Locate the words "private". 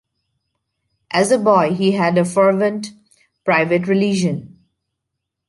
3.45-3.85